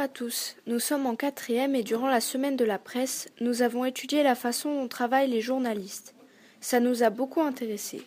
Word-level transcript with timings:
à 0.00 0.08
tous. 0.08 0.56
Nous 0.66 0.80
sommes 0.80 1.04
en 1.04 1.14
quatrième 1.14 1.74
et 1.74 1.82
durant 1.82 2.08
la 2.08 2.22
semaine 2.22 2.56
de 2.56 2.64
la 2.64 2.78
presse, 2.78 3.28
nous 3.40 3.60
avons 3.60 3.84
étudié 3.84 4.22
la 4.22 4.34
façon 4.34 4.74
dont 4.74 4.88
travaillent 4.88 5.30
les 5.30 5.42
journalistes. 5.42 6.14
Ça 6.62 6.80
nous 6.80 7.02
a 7.02 7.10
beaucoup 7.10 7.42
intéressés. 7.42 8.02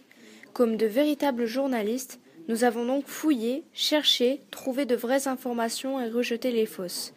Comme 0.54 0.76
de 0.76 0.88
véritables 0.88 1.46
journalistes, 1.46 2.20
nous 2.48 2.64
avons 2.64 2.84
donc 2.84 3.06
fouillé, 3.06 3.64
cherché, 3.74 4.42
trouvé 4.50 4.86
de 4.86 4.96
vraies 4.96 5.28
informations 5.28 6.02
et 6.02 6.10
rejeté 6.10 6.52
les 6.52 6.66
fausses. 6.66 7.14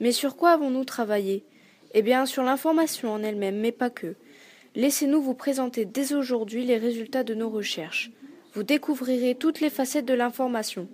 Mais 0.00 0.12
sur 0.12 0.36
quoi 0.36 0.52
avons-nous 0.52 0.84
travaillé? 0.84 1.44
Eh 1.92 2.00
bien, 2.00 2.24
sur 2.24 2.42
l'information 2.42 3.12
en 3.12 3.22
elle-même, 3.22 3.60
mais 3.60 3.72
pas 3.72 3.90
que. 3.90 4.14
Laissez-nous 4.74 5.20
vous 5.20 5.34
présenter 5.34 5.84
dès 5.84 6.14
aujourd'hui 6.14 6.64
les 6.64 6.78
résultats 6.78 7.24
de 7.24 7.34
nos 7.34 7.50
recherches. 7.50 8.10
Vous 8.54 8.62
découvrirez 8.62 9.34
toutes 9.34 9.60
les 9.60 9.70
facettes 9.70 10.06
de 10.06 10.14
l'information. 10.14 10.88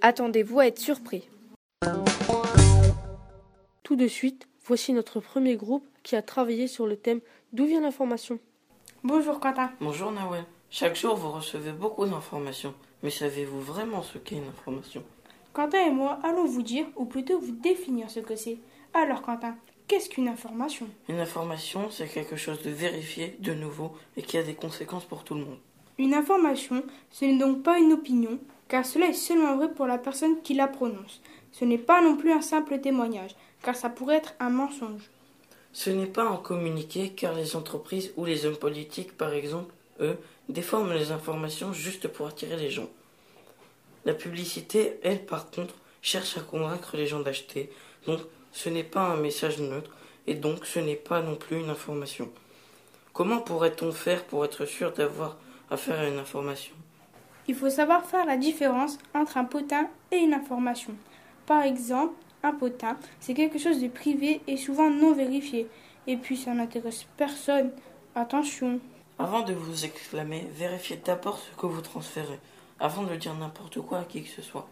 Attendez-vous 0.00 0.60
à 0.60 0.68
être 0.68 0.78
surpris. 0.78 1.28
Tout 3.88 3.96
de 3.96 4.06
suite, 4.06 4.46
voici 4.66 4.92
notre 4.92 5.18
premier 5.18 5.56
groupe 5.56 5.88
qui 6.02 6.14
a 6.14 6.20
travaillé 6.20 6.66
sur 6.66 6.86
le 6.86 6.98
thème 6.98 7.22
D'où 7.54 7.64
vient 7.64 7.80
l'information 7.80 8.38
Bonjour 9.02 9.40
Quentin. 9.40 9.72
Bonjour 9.80 10.12
Nawel. 10.12 10.44
Chaque 10.68 10.94
jour, 10.94 11.16
vous 11.16 11.30
recevez 11.30 11.72
beaucoup 11.72 12.04
d'informations. 12.04 12.74
Mais 13.02 13.08
savez-vous 13.08 13.62
vraiment 13.62 14.02
ce 14.02 14.18
qu'est 14.18 14.36
une 14.36 14.48
information? 14.48 15.02
Quentin 15.54 15.86
et 15.86 15.90
moi 15.90 16.18
allons 16.22 16.44
vous 16.44 16.60
dire, 16.60 16.84
ou 16.96 17.06
plutôt 17.06 17.38
vous 17.40 17.52
définir 17.52 18.10
ce 18.10 18.20
que 18.20 18.36
c'est. 18.36 18.58
Alors 18.92 19.22
Quentin, 19.22 19.56
qu'est-ce 19.86 20.10
qu'une 20.10 20.28
information? 20.28 20.86
Une 21.08 21.20
information, 21.20 21.90
c'est 21.90 22.08
quelque 22.08 22.36
chose 22.36 22.60
de 22.62 22.70
vérifié, 22.70 23.38
de 23.40 23.54
nouveau, 23.54 23.92
et 24.18 24.22
qui 24.22 24.36
a 24.36 24.42
des 24.42 24.54
conséquences 24.54 25.06
pour 25.06 25.24
tout 25.24 25.34
le 25.34 25.46
monde. 25.46 25.60
Une 25.96 26.12
information, 26.12 26.82
ce 27.10 27.24
n'est 27.24 27.38
donc 27.38 27.62
pas 27.62 27.78
une 27.78 27.94
opinion, 27.94 28.38
car 28.68 28.84
cela 28.84 29.06
est 29.06 29.14
seulement 29.14 29.56
vrai 29.56 29.72
pour 29.72 29.86
la 29.86 29.96
personne 29.96 30.42
qui 30.42 30.52
la 30.52 30.68
prononce. 30.68 31.22
Ce 31.52 31.64
n'est 31.64 31.78
pas 31.78 32.00
non 32.00 32.16
plus 32.16 32.32
un 32.32 32.40
simple 32.42 32.78
témoignage, 32.80 33.34
car 33.62 33.76
ça 33.76 33.88
pourrait 33.88 34.16
être 34.16 34.34
un 34.40 34.50
mensonge. 34.50 35.10
Ce 35.72 35.90
n'est 35.90 36.06
pas 36.06 36.24
un 36.24 36.36
communiqué, 36.36 37.10
car 37.10 37.34
les 37.34 37.56
entreprises 37.56 38.12
ou 38.16 38.24
les 38.24 38.46
hommes 38.46 38.56
politiques, 38.56 39.16
par 39.16 39.32
exemple, 39.32 39.74
eux, 40.00 40.16
déforment 40.48 40.94
les 40.94 41.12
informations 41.12 41.72
juste 41.72 42.08
pour 42.08 42.26
attirer 42.26 42.56
les 42.56 42.70
gens. 42.70 42.88
La 44.04 44.14
publicité, 44.14 44.98
elle, 45.02 45.24
par 45.24 45.50
contre, 45.50 45.74
cherche 46.00 46.38
à 46.38 46.40
convaincre 46.40 46.96
les 46.96 47.06
gens 47.06 47.20
d'acheter, 47.20 47.70
donc 48.06 48.20
ce 48.52 48.68
n'est 48.68 48.84
pas 48.84 49.02
un 49.02 49.16
message 49.16 49.58
neutre, 49.58 49.90
et 50.26 50.34
donc 50.34 50.64
ce 50.64 50.78
n'est 50.78 50.96
pas 50.96 51.20
non 51.20 51.36
plus 51.36 51.58
une 51.58 51.70
information. 51.70 52.30
Comment 53.12 53.40
pourrait-on 53.40 53.92
faire 53.92 54.24
pour 54.24 54.44
être 54.44 54.64
sûr 54.64 54.92
d'avoir 54.92 55.36
affaire 55.70 55.98
à 56.00 56.06
une 56.06 56.18
information? 56.18 56.74
Il 57.48 57.54
faut 57.54 57.70
savoir 57.70 58.04
faire 58.04 58.26
la 58.26 58.36
différence 58.36 58.98
entre 59.14 59.38
un 59.38 59.44
potin 59.44 59.88
et 60.12 60.16
une 60.16 60.34
information. 60.34 60.94
Par 61.48 61.62
exemple, 61.62 62.12
un 62.42 62.52
potin, 62.52 62.98
c'est 63.20 63.32
quelque 63.32 63.58
chose 63.58 63.80
de 63.80 63.88
privé 63.88 64.42
et 64.46 64.58
souvent 64.58 64.90
non 64.90 65.14
vérifié, 65.14 65.66
et 66.06 66.18
puis 66.18 66.36
ça 66.36 66.52
n'intéresse 66.52 67.06
personne. 67.16 67.70
Attention. 68.14 68.80
Avant 69.18 69.40
de 69.40 69.54
vous 69.54 69.86
exclamer, 69.86 70.46
vérifiez 70.52 71.00
d'abord 71.02 71.38
ce 71.38 71.58
que 71.58 71.64
vous 71.64 71.80
transférez, 71.80 72.38
avant 72.78 73.04
de 73.04 73.16
dire 73.16 73.34
n'importe 73.34 73.80
quoi 73.80 74.00
à 74.00 74.04
qui 74.04 74.24
que 74.24 74.28
ce 74.28 74.42
soit. 74.42 74.68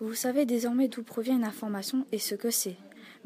Vous 0.00 0.14
savez 0.14 0.46
désormais 0.46 0.88
d'où 0.88 1.02
provient 1.02 1.36
une 1.36 1.44
information 1.44 2.06
et 2.10 2.18
ce 2.18 2.34
que 2.34 2.50
c'est. 2.50 2.76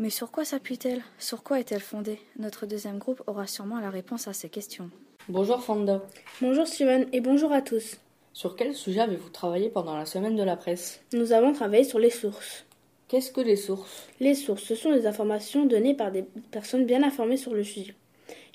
Mais 0.01 0.11
sur 0.11 0.33
quoi 0.33 0.45
s'appuie-t-elle? 0.45 1.05
Sur 1.21 1.45
quoi 1.45 1.61
est-elle 1.61 1.83
fondée? 1.83 2.19
Notre 2.37 2.67
deuxième 2.67 2.99
groupe 2.99 3.23
aura 3.29 3.47
sûrement 3.47 3.79
la 3.79 3.91
réponse 3.91 4.27
à 4.27 4.33
ces 4.33 4.49
questions. 4.49 4.91
Bonjour 5.29 5.63
Fanda. 5.63 6.03
Bonjour 6.41 6.67
Steven 6.67 7.07
et 7.13 7.21
bonjour 7.21 7.53
à 7.53 7.63
tous. 7.63 7.97
Sur 8.33 8.55
quel 8.55 8.75
sujet 8.75 9.01
avez-vous 9.01 9.29
travaillé 9.29 9.69
pendant 9.71 9.97
la 9.97 10.07
semaine 10.07 10.37
de 10.37 10.43
la 10.43 10.57
presse? 10.57 11.03
Nous 11.13 11.33
avons 11.33 11.53
travaillé 11.53 11.83
sur 11.83 11.99
les 11.99 12.11
sources. 12.11 12.65
Qu'est-ce 13.09 13.33
que 13.33 13.41
les 13.41 13.57
sources? 13.57 14.07
Les 14.21 14.35
sources, 14.35 14.63
ce 14.63 14.77
sont 14.77 14.93
des 14.93 15.07
informations 15.07 15.67
données 15.67 15.95
par 15.95 16.13
des 16.13 16.25
personnes 16.53 16.87
bien 16.87 17.03
informées 17.03 17.37
sur 17.37 17.53
le 17.53 17.65
sujet. 17.65 17.95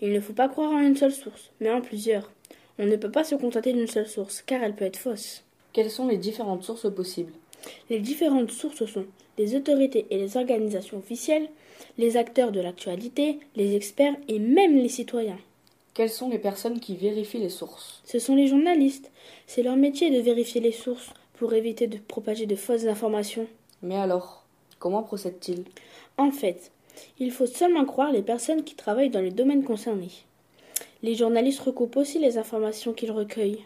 Il 0.02 0.14
ne 0.14 0.22
faut 0.22 0.34
pas 0.34 0.48
croire 0.48 0.72
en 0.72 0.80
une 0.80 0.96
seule 0.96 1.12
source, 1.12 1.52
mais 1.60 1.70
en 1.70 1.82
plusieurs. 1.82 2.32
On 2.80 2.86
ne 2.86 2.96
peut 2.96 3.12
pas 3.12 3.26
se 3.26 3.36
contenter 3.36 3.74
d'une 3.74 3.88
seule 3.88 4.08
source, 4.08 4.42
car 4.42 4.64
elle 4.64 4.76
peut 4.76 4.86
être 4.86 4.98
fausse. 4.98 5.44
Quelles 5.74 5.92
sont 5.92 6.08
les 6.08 6.18
différentes 6.18 6.64
sources 6.64 6.94
possibles? 6.94 7.34
Les 7.90 8.00
différentes 8.00 8.52
sources 8.52 8.86
sont 8.86 9.06
les 9.38 9.56
autorités 9.56 10.06
et 10.10 10.18
les 10.18 10.38
organisations 10.38 11.00
officielles, 11.00 11.50
les 11.98 12.16
acteurs 12.16 12.54
de 12.54 12.62
l'actualité, 12.62 13.40
les 13.58 13.76
experts 13.76 14.16
et 14.30 14.40
même 14.40 14.78
les 14.78 14.90
citoyens. 14.90 15.40
Quelles 15.96 16.10
sont 16.10 16.28
les 16.30 16.40
personnes 16.40 16.82
qui 16.82 16.98
vérifient 16.98 17.40
les 17.40 17.48
sources 17.48 18.02
Ce 18.04 18.20
sont 18.20 18.36
les 18.36 18.48
journalistes. 18.48 19.12
C'est 19.48 19.64
leur 19.64 19.78
métier 19.78 20.12
de 20.12 20.20
vérifier 20.20 20.60
les 20.60 20.74
sources 20.74 21.12
pour 21.36 21.54
éviter 21.54 21.88
de 21.88 21.98
propager 21.98 22.46
de 22.46 22.58
fausses 22.58 22.86
informations. 22.86 23.48
Mais 23.82 23.96
alors, 23.96 24.44
comment 24.78 25.04
procèdent-ils? 25.04 25.64
En 26.18 26.32
fait, 26.32 26.74
il 27.18 27.32
faut 27.32 27.46
seulement 27.46 27.86
croire 27.86 28.12
les 28.12 28.24
personnes 28.24 28.66
qui 28.66 28.76
travaillent 28.76 29.10
dans 29.10 29.22
les 29.22 29.32
domaines 29.32 29.64
concernés. 29.64 30.12
Les 31.02 31.16
journalistes 31.16 31.62
recoupent 31.62 31.96
aussi 31.96 32.20
les 32.20 32.38
informations 32.38 32.92
qu'ils 32.92 33.14
recueillent. 33.14 33.64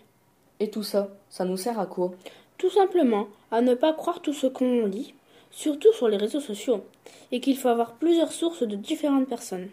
Et 0.60 0.70
tout 0.70 0.84
ça, 0.84 1.10
ça 1.32 1.46
nous 1.46 1.58
sert 1.58 1.80
à 1.80 1.88
quoi? 1.88 2.12
Tout 2.60 2.70
simplement 2.70 3.28
à 3.50 3.62
ne 3.62 3.74
pas 3.74 3.94
croire 3.94 4.22
tout 4.22 4.34
ce 4.34 4.46
qu'on 4.46 4.86
lit, 4.86 5.16
surtout 5.50 5.94
sur 5.94 6.08
les 6.08 6.18
réseaux 6.18 6.42
sociaux, 6.42 6.84
et 7.32 7.40
qu'il 7.40 7.58
faut 7.58 7.70
avoir 7.70 7.94
plusieurs 7.94 8.34
sources 8.34 8.62
de 8.62 8.76
différentes 8.76 9.28
personnes. 9.28 9.70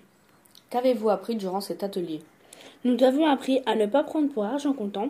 Qu'avez-vous 0.71 1.11
appris 1.11 1.37
durant 1.37 1.61
cet 1.61 1.83
atelier? 1.83 2.23
Nous 2.85 3.03
avons 3.03 3.27
appris 3.27 3.61
à 3.67 3.75
ne 3.75 3.87
pas 3.87 4.05
prendre 4.05 4.29
pour 4.33 4.45
argent 4.45 4.73
comptant 4.73 5.09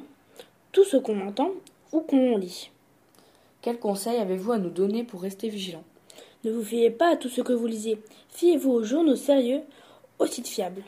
tout 0.72 0.84
ce 0.84 0.96
qu'on 0.96 1.20
entend 1.26 1.50
ou 1.92 2.00
qu'on 2.00 2.36
lit. 2.36 2.70
Quels 3.60 3.78
conseils 3.78 4.18
avez-vous 4.18 4.52
à 4.52 4.58
nous 4.58 4.70
donner 4.70 5.04
pour 5.04 5.22
rester 5.22 5.48
vigilants? 5.48 5.84
Ne 6.44 6.52
vous 6.52 6.62
fiez 6.62 6.90
pas 6.90 7.12
à 7.12 7.16
tout 7.16 7.28
ce 7.28 7.40
que 7.40 7.52
vous 7.52 7.66
lisez. 7.66 7.98
Fiez-vous 8.30 8.70
aux 8.70 8.84
journaux 8.84 9.16
sérieux, 9.16 9.60
aux 10.18 10.26
sites 10.26 10.48
fiables. 10.48 10.82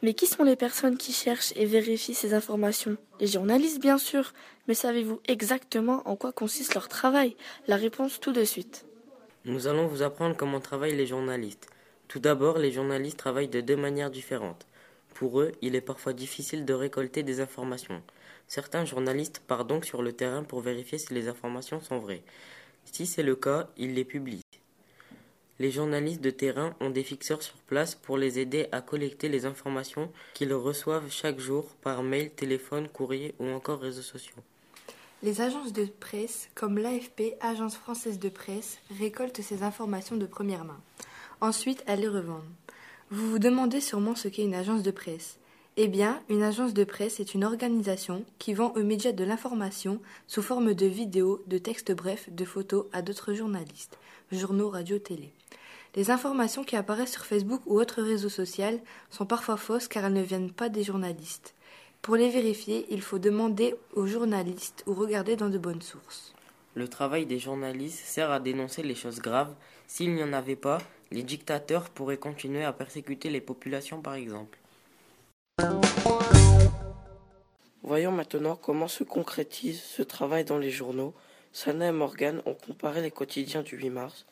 Mais 0.00 0.14
qui 0.14 0.26
sont 0.26 0.44
les 0.44 0.56
personnes 0.56 0.96
qui 0.96 1.12
cherchent 1.12 1.52
et 1.56 1.66
vérifient 1.66 2.14
ces 2.14 2.32
informations? 2.32 2.96
Les 3.20 3.26
journalistes, 3.26 3.80
bien 3.80 3.98
sûr. 3.98 4.32
Mais 4.68 4.74
savez-vous 4.74 5.20
exactement 5.26 6.02
en 6.04 6.14
quoi 6.14 6.32
consiste 6.32 6.74
leur 6.74 6.88
travail? 6.88 7.36
La 7.66 7.76
réponse 7.76 8.20
tout 8.20 8.32
de 8.32 8.44
suite. 8.44 8.86
Nous 9.44 9.66
allons 9.66 9.86
vous 9.86 10.02
apprendre 10.02 10.36
comment 10.36 10.60
travaillent 10.60 10.96
les 10.96 11.06
journalistes. 11.06 11.68
Tout 12.08 12.20
d'abord, 12.20 12.58
les 12.58 12.72
journalistes 12.72 13.18
travaillent 13.18 13.48
de 13.48 13.60
deux 13.60 13.76
manières 13.76 14.10
différentes. 14.10 14.66
Pour 15.12 15.40
eux, 15.40 15.52
il 15.60 15.74
est 15.74 15.82
parfois 15.82 16.14
difficile 16.14 16.64
de 16.64 16.72
récolter 16.72 17.22
des 17.22 17.40
informations. 17.40 18.02
Certains 18.46 18.86
journalistes 18.86 19.42
partent 19.46 19.68
donc 19.68 19.84
sur 19.84 20.00
le 20.00 20.12
terrain 20.14 20.42
pour 20.42 20.60
vérifier 20.60 20.96
si 20.96 21.12
les 21.12 21.28
informations 21.28 21.82
sont 21.82 21.98
vraies. 21.98 22.22
Si 22.90 23.06
c'est 23.06 23.22
le 23.22 23.36
cas, 23.36 23.68
ils 23.76 23.92
les 23.92 24.04
publient. 24.04 24.42
Les 25.58 25.70
journalistes 25.70 26.22
de 26.22 26.30
terrain 26.30 26.74
ont 26.80 26.88
des 26.88 27.02
fixeurs 27.02 27.42
sur 27.42 27.56
place 27.56 27.94
pour 27.94 28.16
les 28.16 28.38
aider 28.38 28.68
à 28.72 28.80
collecter 28.80 29.28
les 29.28 29.44
informations 29.44 30.10
qu'ils 30.32 30.54
reçoivent 30.54 31.10
chaque 31.10 31.40
jour 31.40 31.66
par 31.82 32.02
mail, 32.02 32.30
téléphone, 32.30 32.88
courrier 32.88 33.34
ou 33.38 33.48
encore 33.48 33.80
réseaux 33.80 34.02
sociaux. 34.02 34.36
Les 35.24 35.40
agences 35.40 35.72
de 35.72 35.84
presse, 35.84 36.48
comme 36.54 36.78
l'AFP, 36.78 37.34
Agence 37.40 37.76
française 37.76 38.20
de 38.20 38.28
presse, 38.28 38.78
récoltent 38.98 39.42
ces 39.42 39.64
informations 39.64 40.16
de 40.16 40.26
première 40.26 40.64
main. 40.64 40.80
Ensuite, 41.40 41.84
elles 41.86 42.00
les 42.00 42.08
revendent. 42.08 42.42
Vous 43.10 43.30
vous 43.30 43.38
demandez 43.38 43.80
sûrement 43.80 44.14
ce 44.14 44.28
qu'est 44.28 44.44
une 44.44 44.54
agence 44.54 44.82
de 44.82 44.90
presse. 44.90 45.38
Eh 45.76 45.86
bien, 45.86 46.20
une 46.28 46.42
agence 46.42 46.74
de 46.74 46.82
presse 46.82 47.20
est 47.20 47.34
une 47.34 47.44
organisation 47.44 48.24
qui 48.40 48.52
vend 48.52 48.72
aux 48.74 48.82
médias 48.82 49.12
de 49.12 49.22
l'information 49.22 50.00
sous 50.26 50.42
forme 50.42 50.74
de 50.74 50.86
vidéos, 50.86 51.40
de 51.46 51.56
textes 51.56 51.92
brefs, 51.92 52.28
de 52.30 52.44
photos 52.44 52.86
à 52.92 53.00
d'autres 53.00 53.32
journalistes, 53.32 53.96
journaux, 54.32 54.70
radio, 54.70 54.98
télé. 54.98 55.32
Les 55.94 56.10
informations 56.10 56.64
qui 56.64 56.74
apparaissent 56.74 57.12
sur 57.12 57.24
Facebook 57.24 57.62
ou 57.66 57.80
autres 57.80 58.02
réseaux 58.02 58.28
sociaux 58.28 58.80
sont 59.08 59.24
parfois 59.24 59.56
fausses 59.56 59.86
car 59.86 60.04
elles 60.04 60.12
ne 60.12 60.22
viennent 60.22 60.50
pas 60.50 60.68
des 60.68 60.82
journalistes. 60.82 61.54
Pour 62.02 62.16
les 62.16 62.28
vérifier, 62.28 62.86
il 62.90 63.00
faut 63.00 63.20
demander 63.20 63.76
aux 63.94 64.06
journalistes 64.06 64.82
ou 64.86 64.94
regarder 64.94 65.36
dans 65.36 65.48
de 65.48 65.58
bonnes 65.58 65.82
sources. 65.82 66.34
Le 66.74 66.88
travail 66.88 67.26
des 67.26 67.38
journalistes 67.38 68.04
sert 68.04 68.30
à 68.30 68.40
dénoncer 68.40 68.82
les 68.82 68.94
choses 68.94 69.20
graves. 69.20 69.54
S'il 69.86 70.14
n'y 70.14 70.22
en 70.22 70.32
avait 70.32 70.56
pas, 70.56 70.78
les 71.10 71.22
dictateurs 71.22 71.90
pourraient 71.90 72.18
continuer 72.18 72.64
à 72.64 72.72
persécuter 72.72 73.30
les 73.30 73.40
populations 73.40 74.00
par 74.00 74.14
exemple. 74.14 74.58
Voyons 77.82 78.12
maintenant 78.12 78.56
comment 78.56 78.88
se 78.88 79.04
concrétise 79.04 79.80
ce 79.80 80.02
travail 80.02 80.44
dans 80.44 80.58
les 80.58 80.70
journaux. 80.70 81.14
Sana 81.52 81.88
et 81.88 81.92
Morgan 81.92 82.42
ont 82.44 82.54
comparé 82.54 83.00
les 83.00 83.10
quotidiens 83.10 83.62
du 83.62 83.76
8 83.76 83.90
mars. 83.90 84.26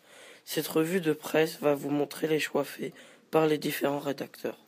Cette 0.45 0.69
revue 0.69 1.01
de 1.01 1.13
presse 1.13 1.59
va 1.61 1.75
vous 1.75 1.91
montrer 1.91 2.29
les 2.29 2.39
choix 2.39 2.65
faits 2.65 2.93
par 3.31 3.47
les 3.47 3.59
différents 3.59 3.99
rédacteurs. 3.99 4.59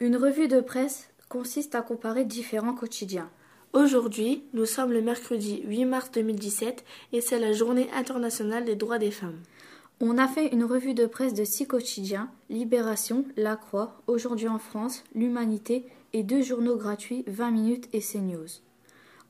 Une 0.00 0.16
revue 0.16 0.48
de 0.48 0.60
presse 0.60 1.10
consiste 1.28 1.74
à 1.74 1.82
comparer 1.82 2.24
différents 2.24 2.74
quotidiens. 2.74 3.30
Aujourd'hui, 3.74 4.44
nous 4.54 4.66
sommes 4.66 4.92
le 4.92 5.02
mercredi 5.02 5.62
8 5.66 5.84
mars 5.84 6.10
2017 6.12 6.84
et 7.12 7.20
c'est 7.20 7.38
la 7.38 7.52
journée 7.52 7.88
internationale 7.92 8.64
des 8.64 8.76
droits 8.76 8.98
des 8.98 9.10
femmes. 9.10 9.40
On 10.06 10.18
a 10.18 10.28
fait 10.28 10.52
une 10.52 10.64
revue 10.64 10.92
de 10.92 11.06
presse 11.06 11.32
de 11.32 11.44
six 11.44 11.66
quotidiens 11.66 12.28
Libération, 12.50 13.24
La 13.38 13.56
Croix, 13.56 14.02
Aujourd'hui 14.06 14.48
en 14.48 14.58
France, 14.58 15.02
L'Humanité 15.14 15.86
et 16.12 16.22
deux 16.22 16.42
journaux 16.42 16.76
gratuits 16.76 17.24
20 17.26 17.50
minutes 17.50 17.88
et 17.94 18.00
CNews. 18.00 18.60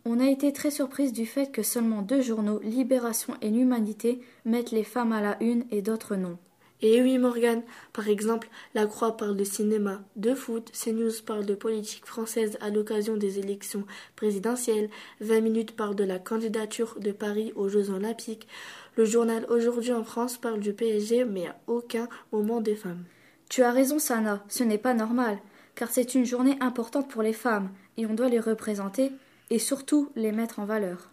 On 0.04 0.18
a 0.18 0.28
été 0.28 0.52
très 0.52 0.72
surprise 0.72 1.12
du 1.12 1.26
fait 1.26 1.52
que 1.52 1.62
seulement 1.62 2.02
deux 2.02 2.22
journaux, 2.22 2.58
Libération 2.58 3.34
et 3.40 3.50
l'Humanité, 3.50 4.20
mettent 4.44 4.72
les 4.72 4.82
femmes 4.82 5.12
à 5.12 5.20
la 5.20 5.40
une 5.40 5.64
et 5.70 5.80
d'autres 5.80 6.16
non. 6.16 6.38
Et 6.82 7.00
oui, 7.00 7.16
Morgane, 7.18 7.62
par 7.92 8.08
exemple, 8.08 8.50
La 8.74 8.86
Croix 8.86 9.16
parle 9.16 9.36
de 9.36 9.44
cinéma, 9.44 10.02
de 10.16 10.34
foot, 10.34 10.70
CNews 10.72 11.22
parle 11.24 11.46
de 11.46 11.54
politique 11.54 12.04
française 12.04 12.58
à 12.60 12.68
l'occasion 12.68 13.16
des 13.16 13.38
élections 13.38 13.86
présidentielles, 14.16 14.90
20 15.20 15.40
minutes 15.40 15.76
parle 15.76 15.94
de 15.94 16.04
la 16.04 16.18
candidature 16.18 16.96
de 17.00 17.12
Paris 17.12 17.52
aux 17.54 17.68
Jeux 17.68 17.90
Olympiques, 17.90 18.48
le 18.96 19.04
journal 19.04 19.46
Aujourd'hui 19.48 19.92
en 19.92 20.04
France 20.04 20.38
parle 20.38 20.60
du 20.60 20.72
PSG, 20.72 21.24
mais 21.24 21.48
à 21.48 21.56
aucun 21.66 22.08
moment 22.32 22.60
des 22.60 22.76
femmes. 22.76 23.04
Tu 23.48 23.62
as 23.62 23.72
raison, 23.72 23.98
Sana, 23.98 24.44
ce 24.48 24.62
n'est 24.64 24.78
pas 24.78 24.94
normal, 24.94 25.38
car 25.74 25.90
c'est 25.90 26.14
une 26.14 26.24
journée 26.24 26.56
importante 26.60 27.08
pour 27.08 27.22
les 27.22 27.32
femmes, 27.32 27.70
et 27.96 28.06
on 28.06 28.14
doit 28.14 28.28
les 28.28 28.40
représenter, 28.40 29.12
et 29.50 29.58
surtout 29.58 30.10
les 30.16 30.32
mettre 30.32 30.58
en 30.60 30.64
valeur. 30.64 31.10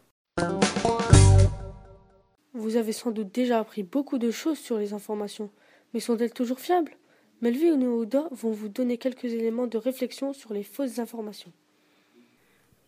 Vous 2.54 2.76
avez 2.76 2.94
sans 2.94 3.12
doute 3.12 3.34
déjà 3.34 3.60
appris 3.60 3.84
beaucoup 3.84 4.18
de 4.18 4.32
choses 4.32 4.60
sur 4.60 4.78
les 4.78 4.94
informations, 4.94 5.50
mais 5.94 6.00
sont-elles 6.00 6.34
toujours 6.34 6.60
fiables? 6.60 6.96
Melvie 7.42 7.68
et 7.68 7.78
Nouda 7.78 8.28
vont 8.32 8.52
vous 8.52 8.70
donner 8.70 8.98
quelques 8.98 9.26
éléments 9.26 9.68
de 9.68 9.78
réflexion 9.78 10.32
sur 10.32 10.54
les 10.54 10.64
fausses 10.64 11.00
informations. 11.00 11.52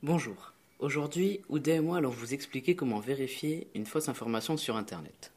Bonjour. 0.04 0.52
Aujourd'hui, 0.83 1.39
Ouda 1.47 1.75
et 1.75 1.80
moi 1.80 2.00
allons 2.00 2.09
vous 2.09 2.33
expliquer 2.33 2.75
comment 2.75 3.00
vérifier 3.00 3.68
une 3.74 3.85
fausse 3.85 4.09
information 4.09 4.57
sur 4.57 4.75
Internet. 4.75 5.31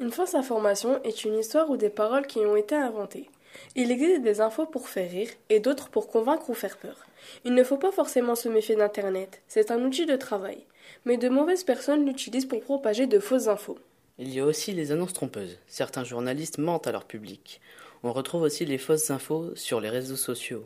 Une 0.00 0.10
fausse 0.10 0.34
information 0.34 1.00
est 1.04 1.24
une 1.24 1.38
histoire 1.38 1.70
ou 1.70 1.76
des 1.76 1.88
paroles 1.88 2.26
qui 2.26 2.40
ont 2.40 2.56
été 2.56 2.74
inventées. 2.74 3.30
Il 3.76 3.92
existe 3.92 4.22
des 4.22 4.40
infos 4.40 4.66
pour 4.66 4.88
faire 4.88 5.08
rire 5.08 5.28
et 5.50 5.60
d'autres 5.60 5.88
pour 5.88 6.08
convaincre 6.08 6.50
ou 6.50 6.54
faire 6.54 6.76
peur. 6.76 7.06
Il 7.44 7.54
ne 7.54 7.62
faut 7.62 7.76
pas 7.76 7.92
forcément 7.92 8.34
se 8.34 8.48
méfier 8.48 8.74
d'Internet, 8.74 9.40
c'est 9.46 9.70
un 9.70 9.84
outil 9.84 10.04
de 10.04 10.16
travail. 10.16 10.66
Mais 11.04 11.16
de 11.16 11.28
mauvaises 11.28 11.62
personnes 11.62 12.04
l'utilisent 12.04 12.46
pour 12.46 12.60
propager 12.60 13.06
de 13.06 13.20
fausses 13.20 13.46
infos. 13.46 13.78
Il 14.18 14.34
y 14.34 14.40
a 14.40 14.44
aussi 14.44 14.72
les 14.72 14.90
annonces 14.90 15.12
trompeuses. 15.12 15.60
Certains 15.68 16.02
journalistes 16.02 16.58
mentent 16.58 16.88
à 16.88 16.92
leur 16.92 17.04
public. 17.04 17.60
On 18.02 18.12
retrouve 18.12 18.42
aussi 18.42 18.64
les 18.64 18.78
fausses 18.78 19.12
infos 19.12 19.54
sur 19.54 19.80
les 19.80 19.90
réseaux 19.90 20.16
sociaux. 20.16 20.64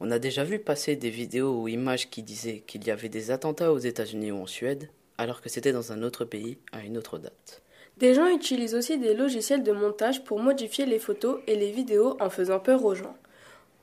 On 0.00 0.10
a 0.10 0.18
déjà 0.18 0.44
vu 0.44 0.58
passer 0.58 0.96
des 0.96 1.10
vidéos 1.10 1.60
ou 1.60 1.68
images 1.68 2.08
qui 2.08 2.22
disaient 2.22 2.62
qu'il 2.66 2.86
y 2.86 2.90
avait 2.90 3.10
des 3.10 3.30
attentats 3.30 3.70
aux 3.70 3.78
États-Unis 3.78 4.32
ou 4.32 4.42
en 4.42 4.46
Suède, 4.46 4.88
alors 5.18 5.42
que 5.42 5.50
c'était 5.50 5.72
dans 5.72 5.92
un 5.92 6.02
autre 6.02 6.24
pays 6.24 6.56
à 6.72 6.80
une 6.80 6.96
autre 6.96 7.18
date. 7.18 7.62
Des 7.98 8.14
gens 8.14 8.26
utilisent 8.26 8.74
aussi 8.74 8.96
des 8.96 9.12
logiciels 9.12 9.62
de 9.62 9.72
montage 9.72 10.24
pour 10.24 10.40
modifier 10.40 10.86
les 10.86 10.98
photos 10.98 11.40
et 11.46 11.54
les 11.54 11.70
vidéos 11.70 12.16
en 12.18 12.30
faisant 12.30 12.58
peur 12.58 12.82
aux 12.82 12.94
gens. 12.94 13.14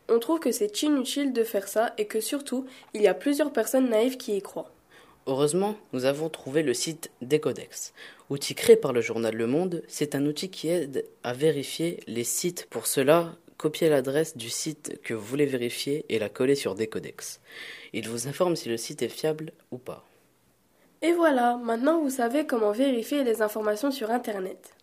On 0.10 0.18
trouve 0.18 0.40
que 0.40 0.52
c'est 0.52 0.82
inutile 0.82 1.34
de 1.34 1.44
faire 1.44 1.68
ça 1.68 1.94
et 2.00 2.06
que 2.06 2.20
surtout, 2.20 2.66
il 2.96 3.04
y 3.04 3.08
a 3.08 3.14
plusieurs 3.14 3.54
personnes 3.54 3.90
naïves 3.90 4.18
qui 4.18 4.36
y 4.36 4.42
croient. 4.42 4.72
Heureusement, 5.28 5.76
nous 5.94 6.06
avons 6.06 6.30
trouvé 6.30 6.64
le 6.64 6.74
site 6.74 7.12
Decodex. 7.22 7.94
Outil 8.32 8.56
créé 8.56 8.76
par 8.76 8.94
le 8.94 9.02
journal 9.02 9.36
Le 9.36 9.46
Monde, 9.46 9.84
c'est 9.88 10.16
un 10.16 10.26
outil 10.26 10.50
qui 10.50 10.70
aide 10.70 11.06
à 11.24 11.34
vérifier 11.34 12.00
les 12.08 12.24
sites. 12.24 12.66
Pour 12.72 12.88
cela, 12.88 13.36
copiez 13.58 13.90
l'adresse 13.90 14.38
du 14.38 14.50
site 14.50 15.02
que 15.04 15.14
vous 15.14 15.26
voulez 15.26 15.46
vérifier 15.46 16.06
et 16.10 16.20
la 16.20 16.30
coller 16.30 16.56
sur 16.56 16.76
Decodex. 16.76 17.42
Il 17.94 18.08
vous 18.08 18.28
informe 18.28 18.56
si 18.56 18.70
le 18.70 18.78
site 18.78 19.02
est 19.02 19.10
fiable 19.10 19.52
ou 19.72 19.78
pas. 19.78 20.06
Et 21.02 21.14
voilà, 21.14 21.58
maintenant 21.58 22.02
vous 22.02 22.10
savez 22.10 22.46
comment 22.46 22.72
vérifier 22.72 23.24
les 23.24 23.42
informations 23.42 23.92
sur 23.92 24.12
Internet. 24.12 24.74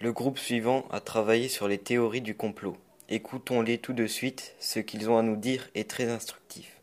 Le 0.00 0.12
groupe 0.12 0.38
suivant 0.38 0.86
a 0.90 1.00
travaillé 1.00 1.48
sur 1.48 1.66
les 1.66 1.78
théories 1.78 2.20
du 2.20 2.36
complot. 2.36 2.76
Écoutons-les 3.08 3.78
tout 3.78 3.92
de 3.92 4.06
suite, 4.06 4.54
ce 4.60 4.78
qu'ils 4.80 5.10
ont 5.10 5.18
à 5.18 5.22
nous 5.22 5.36
dire 5.36 5.68
est 5.74 5.90
très 5.90 6.08
instructif. 6.08 6.80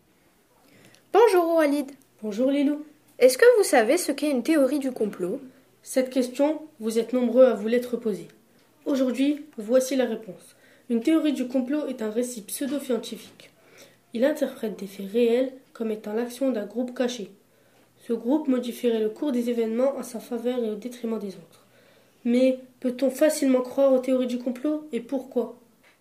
Bonjour 1.13 1.55
Walid. 1.55 1.91
Bonjour 2.21 2.51
Lilou. 2.51 2.85
Est-ce 3.19 3.37
que 3.37 3.57
vous 3.57 3.63
savez 3.63 3.97
ce 3.97 4.11
qu'est 4.11 4.31
une 4.31 4.43
théorie 4.43 4.79
du 4.79 4.91
complot? 4.91 5.39
Cette 5.87 6.09
question, 6.09 6.63
vous 6.79 6.97
êtes 6.97 7.13
nombreux 7.13 7.45
à 7.45 7.53
vous 7.53 7.67
l'être 7.67 7.95
posée. 7.95 8.27
Aujourd'hui, 8.87 9.45
voici 9.59 9.95
la 9.95 10.05
réponse. 10.05 10.55
Une 10.89 11.01
théorie 11.01 11.31
du 11.31 11.47
complot 11.47 11.85
est 11.85 12.01
un 12.01 12.09
récit 12.09 12.41
pseudo-scientifique. 12.41 13.51
Il 14.13 14.25
interprète 14.25 14.79
des 14.79 14.87
faits 14.87 15.11
réels 15.11 15.53
comme 15.73 15.91
étant 15.91 16.13
l'action 16.13 16.49
d'un 16.49 16.65
groupe 16.65 16.97
caché. 16.97 17.29
Ce 18.07 18.13
groupe 18.13 18.47
modifierait 18.47 18.99
le 18.99 19.09
cours 19.09 19.31
des 19.31 19.51
événements 19.51 19.95
en 19.95 20.01
sa 20.01 20.19
faveur 20.19 20.57
et 20.57 20.71
au 20.71 20.75
détriment 20.75 21.19
des 21.19 21.35
autres. 21.35 21.67
Mais 22.23 22.57
peut-on 22.79 23.11
facilement 23.11 23.61
croire 23.61 23.93
aux 23.93 23.99
théories 23.99 24.25
du 24.25 24.39
complot 24.39 24.87
et 24.91 25.01
pourquoi? 25.01 25.55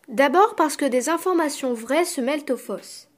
D'abord 0.09 0.55
parce 0.57 0.79
que 0.79 0.87
des 0.87 1.11
informations 1.11 1.75
vraies 1.75 2.07
se 2.07 2.23
mêlent 2.23 2.51
aux 2.51 2.57
fausses. 2.57 3.09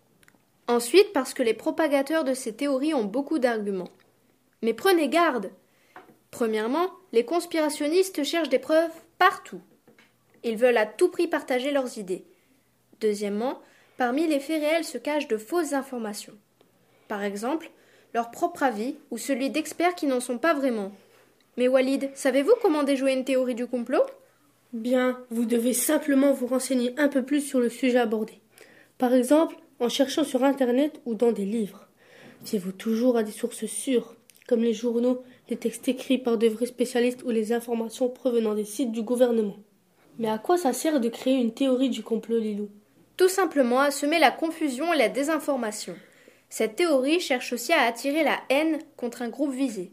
Ensuite 0.66 1.12
parce 1.12 1.32
que 1.32 1.44
les 1.44 1.54
propagateurs 1.54 2.24
de 2.24 2.34
ces 2.34 2.54
théories 2.54 2.92
ont 2.92 3.04
beaucoup 3.04 3.38
d'arguments. 3.38 3.92
Mais 4.62 4.74
prenez 4.74 5.08
garde. 5.08 5.52
Premièrement, 6.30 6.90
les 7.12 7.24
conspirationnistes 7.24 8.22
cherchent 8.24 8.48
des 8.48 8.58
preuves 8.58 8.90
partout. 9.18 9.60
Ils 10.44 10.56
veulent 10.56 10.76
à 10.76 10.86
tout 10.86 11.08
prix 11.08 11.28
partager 11.28 11.72
leurs 11.72 11.98
idées. 11.98 12.24
Deuxièmement, 13.00 13.60
Parmi 13.96 14.26
les 14.26 14.40
faits 14.40 14.60
réels 14.60 14.84
se 14.84 14.98
cachent 14.98 15.28
de 15.28 15.38
fausses 15.38 15.72
informations. 15.72 16.34
Par 17.08 17.22
exemple, 17.22 17.70
leur 18.12 18.30
propre 18.30 18.62
avis 18.62 18.96
ou 19.10 19.16
celui 19.16 19.48
d'experts 19.48 19.94
qui 19.94 20.06
n'en 20.06 20.20
sont 20.20 20.38
pas 20.38 20.52
vraiment. 20.52 20.92
Mais 21.56 21.68
Walid, 21.68 22.10
savez-vous 22.14 22.52
comment 22.60 22.82
déjouer 22.82 23.14
une 23.14 23.24
théorie 23.24 23.54
du 23.54 23.66
complot? 23.66 24.02
Bien, 24.74 25.18
vous 25.30 25.46
devez 25.46 25.72
simplement 25.72 26.32
vous 26.32 26.46
renseigner 26.46 26.94
un 26.98 27.08
peu 27.08 27.22
plus 27.22 27.40
sur 27.40 27.58
le 27.58 27.70
sujet 27.70 27.98
abordé. 27.98 28.40
Par 28.98 29.14
exemple, 29.14 29.56
en 29.80 29.88
cherchant 29.88 30.24
sur 30.24 30.44
Internet 30.44 31.00
ou 31.06 31.14
dans 31.14 31.32
des 31.32 31.46
livres. 31.46 31.88
Fiez-vous 32.44 32.72
toujours 32.72 33.16
à 33.16 33.22
des 33.22 33.32
sources 33.32 33.64
sûres, 33.64 34.14
comme 34.46 34.62
les 34.62 34.72
journaux, 34.72 35.22
les 35.48 35.56
textes 35.56 35.88
écrits 35.88 36.18
par 36.18 36.38
de 36.38 36.48
vrais 36.48 36.66
spécialistes 36.66 37.22
ou 37.24 37.30
les 37.30 37.52
informations 37.52 38.08
provenant 38.08 38.54
des 38.54 38.64
sites 38.64 38.92
du 38.92 39.02
gouvernement. 39.02 39.56
Mais 40.18 40.28
à 40.28 40.38
quoi 40.38 40.56
ça 40.56 40.72
sert 40.72 41.00
de 41.00 41.08
créer 41.08 41.34
une 41.34 41.52
théorie 41.52 41.90
du 41.90 42.02
complot, 42.02 42.38
Lilou? 42.38 42.68
Tout 43.16 43.28
simplement 43.28 43.80
à 43.80 43.90
semer 43.90 44.18
la 44.18 44.30
confusion 44.30 44.92
et 44.92 44.98
la 44.98 45.08
désinformation. 45.08 45.94
Cette 46.48 46.76
théorie 46.76 47.20
cherche 47.20 47.52
aussi 47.52 47.72
à 47.72 47.82
attirer 47.82 48.24
la 48.24 48.38
haine 48.50 48.78
contre 48.96 49.22
un 49.22 49.28
groupe 49.28 49.52
visé. 49.52 49.90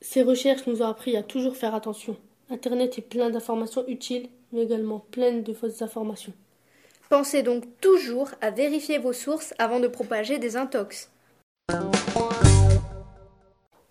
Ces 0.00 0.22
recherches 0.22 0.66
nous 0.66 0.82
ont 0.82 0.88
appris 0.88 1.16
à 1.16 1.22
toujours 1.22 1.56
faire 1.56 1.74
attention. 1.74 2.16
Internet 2.50 2.98
est 2.98 3.02
plein 3.02 3.30
d'informations 3.30 3.86
utiles, 3.88 4.28
mais 4.52 4.62
également 4.62 4.98
plein 5.10 5.32
de 5.32 5.52
fausses 5.54 5.82
informations. 5.82 6.34
Pensez 7.08 7.42
donc 7.42 7.64
toujours 7.80 8.30
à 8.40 8.50
vérifier 8.50 8.98
vos 8.98 9.12
sources 9.12 9.54
avant 9.58 9.80
de 9.80 9.88
propager 9.88 10.38
des 10.38 10.56
intox. 10.56 11.10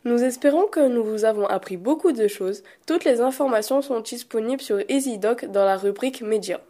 Nous 0.04 0.24
espérons 0.24 0.66
que 0.66 0.88
nous 0.88 1.04
vous 1.04 1.26
avons 1.26 1.46
appris 1.46 1.78
beaucoup 1.78 2.12
de 2.12 2.28
choses. 2.28 2.64
Toutes 2.88 3.06
les 3.06 3.22
informations 3.22 3.84
sont 3.84 4.00
disponibles 4.00 4.62
sur 4.62 4.80
EasyDoc 4.90 5.46
dans 5.46 5.64
la 5.64 5.78
rubrique 5.78 6.22
Médias. 6.22 6.62